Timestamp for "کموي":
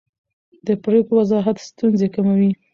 2.15-2.51